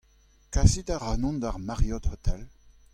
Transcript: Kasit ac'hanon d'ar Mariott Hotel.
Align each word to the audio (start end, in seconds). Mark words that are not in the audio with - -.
Kasit 0.53 0.87
ac'hanon 0.95 1.35
d'ar 1.41 1.57
Mariott 1.67 2.05
Hotel. 2.11 2.41